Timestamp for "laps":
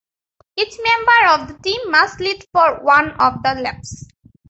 3.61-4.07